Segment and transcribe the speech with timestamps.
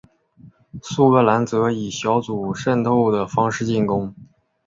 [0.81, 4.15] 苏格兰则以小组渗透的方式进攻。